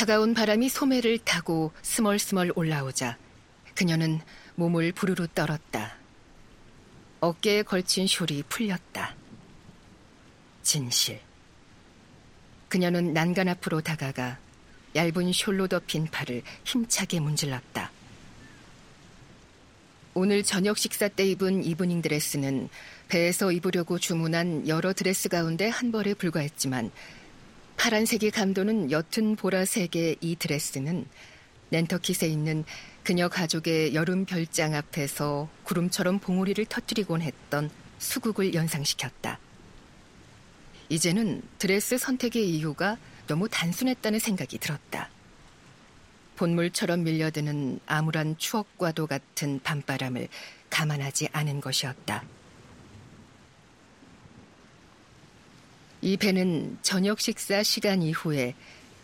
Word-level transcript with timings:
차가운 0.00 0.32
바람이 0.32 0.70
소매를 0.70 1.18
타고 1.18 1.72
스멀스멀 1.82 2.52
올라오자 2.54 3.18
그녀는 3.74 4.18
몸을 4.54 4.92
부르르 4.92 5.28
떨었다. 5.34 5.94
어깨에 7.20 7.62
걸친 7.64 8.06
숄이 8.06 8.42
풀렸다. 8.48 9.14
진실. 10.62 11.20
그녀는 12.70 13.12
난간 13.12 13.48
앞으로 13.48 13.82
다가가 13.82 14.38
얇은 14.94 15.32
숄로 15.32 15.68
덮인 15.68 16.06
팔을 16.06 16.44
힘차게 16.64 17.20
문질렀다. 17.20 17.92
오늘 20.14 20.42
저녁 20.42 20.78
식사 20.78 21.08
때 21.08 21.26
입은 21.26 21.62
이브닝 21.62 22.00
드레스는 22.00 22.70
배에서 23.08 23.52
입으려고 23.52 23.98
주문한 23.98 24.66
여러 24.66 24.94
드레스 24.94 25.28
가운데 25.28 25.68
한 25.68 25.92
벌에 25.92 26.14
불과했지만 26.14 26.90
파란색이 27.80 28.30
감도는 28.32 28.90
옅은 28.90 29.36
보라색의 29.36 30.18
이 30.20 30.36
드레스는 30.36 31.06
낸터킷에 31.70 32.28
있는 32.28 32.62
그녀 33.02 33.30
가족의 33.30 33.94
여름 33.94 34.26
별장 34.26 34.74
앞에서 34.74 35.48
구름처럼 35.64 36.18
봉우리를 36.18 36.62
터뜨리곤 36.66 37.22
했던 37.22 37.70
수국을 37.98 38.52
연상시켰다. 38.52 39.38
이제는 40.90 41.40
드레스 41.56 41.96
선택의 41.96 42.50
이유가 42.50 42.98
너무 43.26 43.48
단순했다는 43.48 44.18
생각이 44.18 44.58
들었다. 44.58 45.08
본물처럼 46.36 47.02
밀려드는 47.02 47.80
암울한 47.86 48.36
추억과도 48.36 49.06
같은 49.06 49.58
밤바람을 49.62 50.28
감안하지 50.68 51.30
않은 51.32 51.62
것이었다. 51.62 52.24
이 56.02 56.16
배는 56.16 56.78
저녁 56.82 57.20
식사 57.20 57.62
시간 57.62 58.02
이후에 58.02 58.54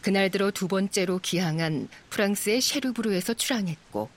그날 0.00 0.30
들어 0.30 0.50
두 0.50 0.69
번째로 0.69 1.19
기항한 1.19 1.89
프랑스의 2.11 2.61
셰르브르에서 2.61 3.34
출항했고 3.34 4.08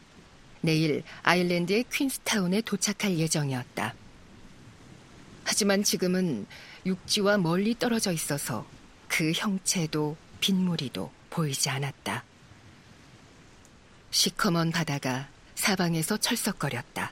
내일 0.61 1.03
아일랜드의 1.23 1.85
퀸스타운에 1.91 2.61
도착할 2.61 3.17
예정이었다. 3.17 3.93
하지만 5.43 5.83
지금은 5.83 6.45
육지와 6.85 7.37
멀리 7.37 7.77
떨어져 7.77 8.11
있어서 8.11 8.67
그 9.07 9.31
형체도 9.31 10.15
빗무리도 10.39 11.11
보이지 11.29 11.69
않았다. 11.69 12.23
시커먼 14.11 14.71
바다가 14.71 15.27
사방에서 15.55 16.17
철썩거렸다. 16.17 17.11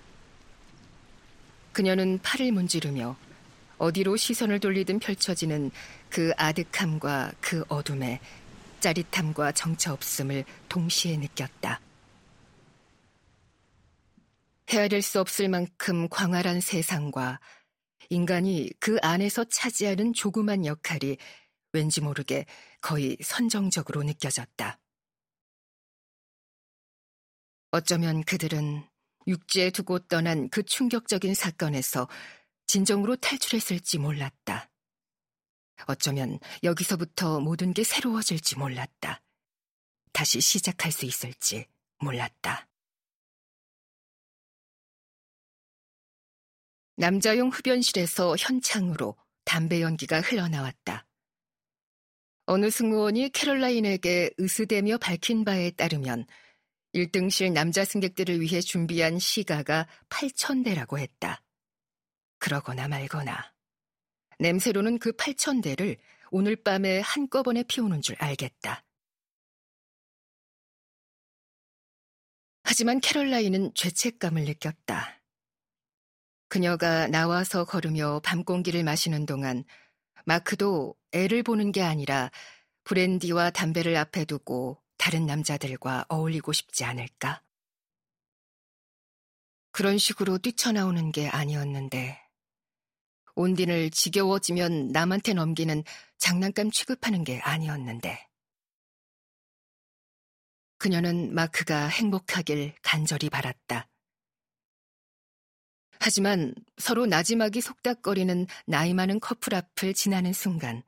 그녀는 1.74 2.20
팔을 2.24 2.52
문지르며 2.52 3.16
어디로 3.78 4.18
시선을 4.18 4.60
돌리든 4.60 5.00
펼쳐지는 5.00 5.72
그 6.10 6.32
아득함과 6.38 7.34
그 7.42 7.64
어둠에 7.68 8.20
짜릿함과 8.80 9.52
정처 9.54 9.94
없음을 9.94 10.46
동시에 10.70 11.18
느꼈다. 11.18 11.82
헤아릴 14.70 15.02
수 15.02 15.20
없을 15.20 15.48
만큼 15.48 16.10
광활한 16.10 16.60
세상과 16.60 17.40
인간이 18.10 18.70
그 18.80 18.98
안에서 19.02 19.46
차지하는 19.46 20.14
조그만 20.14 20.66
역할이 20.66 21.18
왠지 21.74 22.02
모르게 22.02 22.46
거의 22.82 23.18
선정적으로 23.22 24.04
느껴졌다. 24.04 24.80
어쩌면 27.72 28.24
그들은 28.24 28.84
육지에 29.28 29.72
두고 29.72 30.00
떠난 30.00 30.50
그 30.50 30.64
충격적인 30.64 31.34
사건에서 31.34 32.08
진정으로 32.68 33.16
탈출했을지 33.16 33.98
몰랐다. 33.98 34.70
어쩌면 35.88 36.40
여기서부터 36.64 37.40
모든 37.40 37.74
게 37.74 37.84
새로워질지 37.84 38.58
몰랐다. 38.58 39.22
다시 40.12 40.42
시작할 40.42 40.92
수 40.92 41.06
있을지 41.06 41.68
몰랐다. 42.00 42.68
남자용 46.98 47.50
흡연실에서 47.50 48.36
현창으로 48.38 49.16
담배 49.46 49.82
연기가 49.82 50.20
흘러나왔다. 50.20 51.08
어느 52.48 52.70
승무원이 52.72 53.30
캐롤라인에게 53.30 54.32
으스대며 54.40 54.98
밝힌 54.98 55.46
바에 55.46 55.72
따르면 55.72 56.26
1등실 56.96 57.52
남자 57.52 57.86
승객들을 57.86 58.42
위해 58.42 58.62
준비한 58.62 59.20
시가가 59.20 59.88
8천대라고 60.10 60.98
했다. 60.98 61.44
그러거나 62.40 62.88
말거나 62.88 63.54
냄새로는 64.40 65.00
그 65.00 65.12
8천 65.14 65.64
대를 65.64 65.98
오늘 66.30 66.56
밤에 66.56 67.00
한꺼번에 67.00 67.64
피우는 67.64 68.02
줄 68.02 68.16
알겠다. 68.20 68.84
하지만 72.64 73.00
캐롤라인은 73.00 73.74
죄책감을 73.76 74.44
느꼈다. 74.44 75.22
그녀가 76.50 77.08
나와서 77.08 77.66
걸으며 77.66 78.20
밤 78.24 78.44
공기를 78.44 78.84
마시는 78.84 79.26
동안 79.26 79.64
마크도 80.26 80.96
애를 81.14 81.44
보는 81.44 81.72
게 81.72 81.82
아니라 81.82 82.30
브랜디와 82.84 83.52
담배를 83.52 83.96
앞에 83.96 84.26
두고 84.26 84.82
다른 84.98 85.26
남자들과 85.26 86.06
어울리고 86.10 86.52
싶지 86.52 86.84
않을까? 86.84 87.42
그런 89.72 89.98
식으로 89.98 90.38
뛰쳐나오는 90.38 91.12
게 91.12 91.28
아니었는데 91.30 92.27
온딘을 93.38 93.92
지겨워지면 93.92 94.90
남한테 94.90 95.34
넘기는 95.34 95.84
장난감 96.18 96.72
취급하는 96.72 97.24
게 97.24 97.40
아니었는데. 97.40 98.28
그녀는 100.80 101.34
마크가 101.34 101.88
행복하길 101.88 102.74
간절히 102.82 103.30
바랐다. 103.30 103.88
하지만 106.00 106.54
서로 106.78 107.06
나지막이 107.06 107.62
속닥거리는 107.62 108.48
나이 108.66 108.94
많은 108.94 109.20
커플 109.20 109.56
앞을 109.56 109.94
지나는 109.94 110.34
순간 110.34 110.84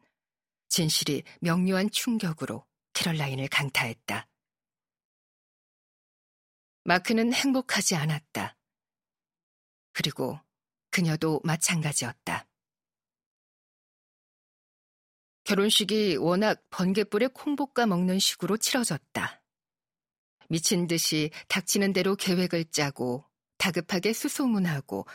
진실이 0.70 1.24
명료한 1.42 1.90
충격으로 1.92 2.66
캐럴라인을 2.94 3.48
강타했다. 3.48 4.28
마크는 6.84 7.34
행복하지 7.34 7.96
않았다. 7.96 8.56
그리고 9.94 10.40
그녀도 10.90 11.42
마찬가지였다. 11.44 12.46
결혼식이 15.44 16.18
워낙 16.18 16.64
번개불에 16.70 17.30
콩 17.34 17.56
볶아 17.56 17.88
먹는 17.88 18.20
식으로 18.20 18.58
치러졌다. 18.58 19.42
미친 20.50 20.88
듯이 20.88 21.32
닥치는 21.48 21.94
대로 21.94 22.16
계획을 22.16 22.66
짜고 22.66 23.26
다급하게 23.58 24.14
수소문하고 24.14 25.08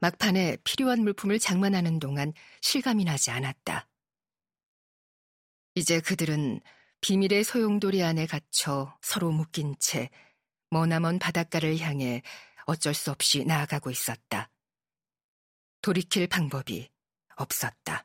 막판에 0.00 0.58
필요한 0.64 1.02
물품을 1.02 1.38
장만하는 1.38 1.98
동안 1.98 2.32
실감이 2.60 3.04
나지 3.04 3.30
않았다. 3.30 3.88
이제 5.74 6.00
그들은 6.00 6.60
비밀의 7.00 7.44
소용돌이 7.44 8.02
안에 8.02 8.26
갇혀 8.26 8.96
서로 9.02 9.30
묶인 9.30 9.74
채 9.78 10.10
머나먼 10.70 11.18
바닷가를 11.18 11.78
향해 11.78 12.22
어쩔 12.64 12.94
수 12.94 13.10
없이 13.10 13.44
나아가고 13.44 13.90
있었다. 13.90 14.50
돌이킬 15.86 16.26
방법이 16.26 16.88
없었다. 17.36 18.04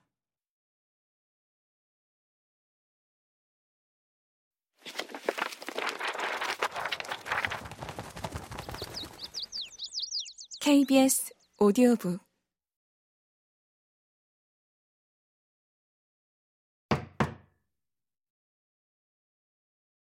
KBS 10.61 11.33
오디오북 11.57 12.23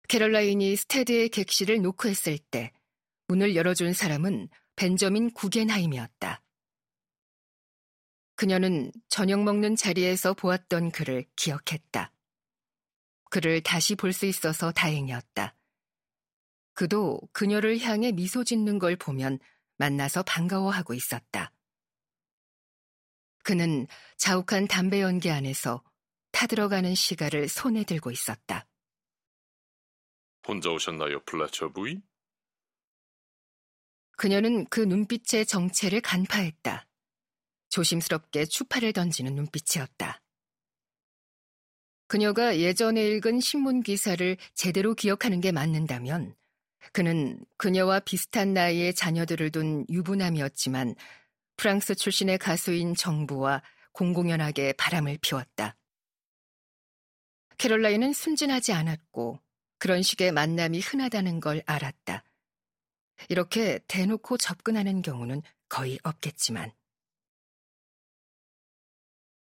캐럴라인이 0.08 0.76
스테드의 0.78 1.30
객실을 1.30 1.84
노크했을 1.84 2.40
때 2.40 2.72
문을 3.28 3.56
열어준 3.56 3.94
사람은 3.94 4.50
벤저민 4.76 5.32
구겐하임이었다. 5.36 6.42
그녀는 8.42 8.92
저녁 9.08 9.44
먹는 9.44 9.76
자리에서 9.76 10.34
보았던 10.34 10.94
그를 10.94 11.26
기억했다. 11.36 12.12
그를 13.30 13.62
다시 13.62 13.94
볼 13.94 14.14
수 14.14 14.26
있어서 14.26 14.72
다행이었다. 14.72 15.56
그도 16.74 17.22
그녀를 17.34 17.80
향해 17.82 18.12
미소 18.12 18.44
짓는 18.44 18.80
걸 18.80 18.96
보면 18.96 19.38
만나서 19.78 20.24
반가워하고 20.24 20.96
있었다. 20.96 21.54
그는 23.44 23.86
자욱한 24.18 24.68
담배 24.68 25.04
연기 25.04 25.30
안에서 25.30 25.84
타들어가는 26.32 26.96
시가를 26.96 27.48
손에 27.48 27.84
들고 27.84 28.10
있었다. 28.10 28.66
혼자 30.48 30.72
오셨나요, 30.72 31.24
플라처 31.26 31.70
부이? 31.70 32.02
그녀는 34.18 34.66
그 34.66 34.80
눈빛의 34.80 35.46
정체를 35.46 36.02
간파했다. 36.02 36.88
조심스럽게 37.72 38.46
추파를 38.46 38.94
던지는 38.94 39.36
눈빛이었다. 39.36 40.22
그녀가 42.08 42.60
예전에 42.60 43.08
읽은 43.08 43.40
신문 43.40 43.82
기사를 43.82 44.38
제대로 44.54 44.94
기억하는 44.94 45.40
게 45.40 45.52
맞는다면 45.52 46.36
그는 46.92 47.44
그녀와 47.58 48.02
비슷한 48.02 48.54
나이의 48.54 48.94
자녀들을 48.94 49.50
둔 49.52 49.86
유부남이었지만 49.90 50.96
프랑스 51.56 51.96
출신의 51.96 52.38
가수인 52.38 52.96
정부와 52.96 53.64
공공연하게 53.94 54.74
바람을 54.74 55.20
피웠다. 55.22 55.78
캐롤라인은 57.58 58.14
순진하지 58.14 58.74
않았고 58.74 59.40
그런 59.78 60.02
식의 60.02 60.32
만남이 60.32 60.80
흔하다는 60.80 61.40
걸 61.40 61.62
알았다. 61.66 62.24
이렇게 63.30 63.80
대놓고 63.88 64.38
접근하는 64.38 65.02
경우는 65.02 65.44
거의 65.70 66.00
없겠지만. 66.04 66.74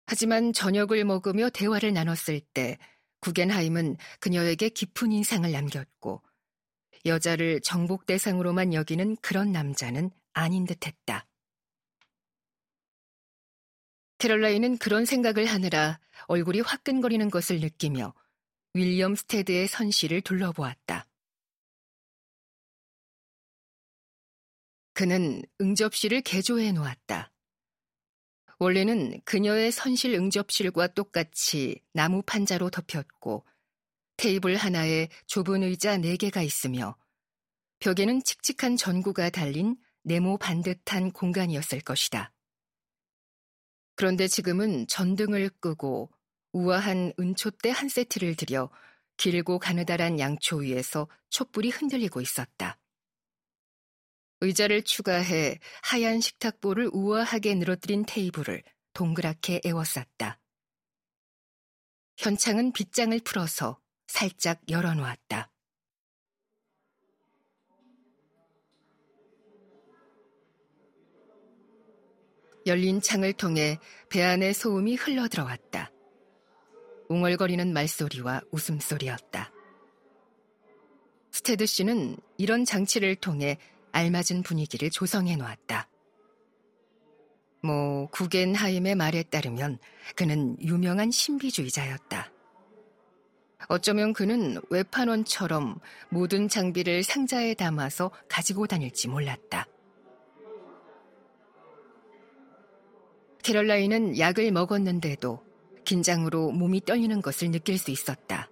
하지만 0.06 0.52
저녁을 0.52 1.04
먹으며 1.04 1.50
대화를 1.50 1.92
나눴을 1.92 2.40
때 2.52 2.78
구겐하임은 3.20 3.96
그녀에게 4.20 4.68
깊은 4.68 5.12
인상을 5.12 5.50
남겼고 5.50 6.22
여자를 7.06 7.60
정복 7.60 8.06
대상으로만 8.06 8.74
여기는 8.74 9.16
그런 9.16 9.52
남자는 9.52 10.10
아닌 10.32 10.64
듯 10.66 10.86
했다. 10.86 11.26
캐롤라인은 14.18 14.78
그런 14.78 15.04
생각을 15.04 15.46
하느라 15.46 16.00
얼굴이 16.28 16.60
화끈거리는 16.60 17.30
것을 17.30 17.60
느끼며 17.60 18.14
윌리엄 18.74 19.14
스테드의 19.14 19.68
선실을 19.68 20.22
둘러보았다. 20.22 21.06
그는 24.94 25.42
응접실을 25.60 26.22
개조해 26.22 26.72
놓았다. 26.72 27.33
원래는 28.58 29.20
그녀의 29.24 29.72
선실 29.72 30.14
응접실과 30.14 30.88
똑같이 30.88 31.80
나무 31.92 32.22
판자로 32.22 32.70
덮였고 32.70 33.44
테이블 34.16 34.56
하나에 34.56 35.08
좁은 35.26 35.62
의자 35.62 35.98
4개가 35.98 36.44
있으며 36.44 36.96
벽에는 37.80 38.22
칙칙한 38.22 38.76
전구가 38.76 39.30
달린 39.30 39.76
네모 40.04 40.38
반듯한 40.38 41.12
공간이었을 41.12 41.80
것이다. 41.80 42.32
그런데 43.96 44.28
지금은 44.28 44.86
전등을 44.86 45.50
끄고 45.60 46.10
우아한 46.52 47.12
은초대 47.18 47.70
한 47.70 47.88
세트를 47.88 48.36
들여 48.36 48.70
길고 49.16 49.58
가느다란 49.58 50.18
양초 50.18 50.58
위에서 50.58 51.08
촛불이 51.30 51.70
흔들리고 51.70 52.20
있었다. 52.20 52.78
의자를 54.40 54.82
추가해 54.82 55.58
하얀 55.82 56.20
식탁보를 56.20 56.90
우아하게 56.92 57.54
늘어뜨린 57.54 58.04
테이블을 58.06 58.62
동그랗게 58.92 59.62
에워쌌다. 59.64 60.38
현창은 62.16 62.72
빗장을 62.72 63.19
풀어서 63.25 63.81
살짝 64.06 64.60
열어놓았다. 64.69 65.50
열린 72.66 73.00
창을 73.00 73.34
통해 73.34 73.78
배 74.08 74.22
안의 74.22 74.54
소음이 74.54 74.94
흘러들어왔다. 74.94 75.90
웅얼거리는 77.08 77.72
말소리와 77.72 78.40
웃음소리였다. 78.50 79.52
스테드 81.31 81.66
씨는 81.66 82.16
이런 82.38 82.64
장치를 82.64 83.16
통해 83.16 83.58
알맞은 83.94 84.43
분위기를 84.43 84.91
조성해 84.91 85.37
놓았다. 85.37 85.88
뭐, 87.62 88.08
구겐하임의 88.08 88.96
말에 88.96 89.23
따르면 89.23 89.79
그는 90.17 90.56
유명한 90.61 91.12
신비주의자였다. 91.12 92.31
어쩌면 93.69 94.12
그는 94.12 94.61
외판원처럼 94.69 95.79
모든 96.11 96.49
장비를 96.49 97.05
상자에 97.05 97.55
담아서 97.55 98.11
가지고 98.29 98.67
다닐지 98.67 99.08
몰랐다. 99.08 99.67
캐럴라인은 103.44 104.19
약을 104.19 104.50
먹었는데도 104.50 105.43
긴장으로 105.85 106.50
몸이 106.50 106.81
떨리는 106.85 107.23
것을 107.23 107.52
느낄 107.52 107.79
수 107.79 107.93
있었다. 107.93 108.50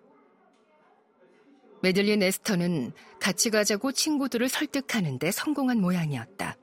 메들린 1.82 2.23
에스터는 2.23 2.93
같이 3.20 3.50
가자고 3.50 3.93
친구들을 3.93 4.49
설득하는데 4.49 5.31
성공한 5.31 5.81
모양이었다. 5.81 6.56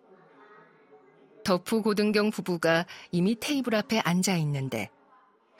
더프 1.43 1.81
고등경 1.81 2.31
부부가 2.31 2.85
이미 3.11 3.35
테이블 3.39 3.75
앞에 3.75 3.99
앉아 3.99 4.35
있는데 4.37 4.89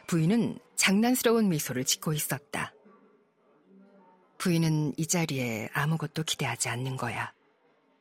부인은 0.08 0.60
장난스러운 0.76 1.50
미소를 1.50 1.84
짓고 1.84 2.14
있었다. 2.14 2.74
부인은 4.38 4.94
이 4.98 5.06
자리에 5.06 5.70
아무것도 5.74 6.24
기대하지 6.24 6.70
않는 6.70 6.96
거야. 6.96 7.34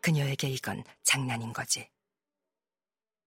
그녀에게 0.00 0.49
이건 0.49 0.84
장난인 1.02 1.52
거지. 1.52 1.88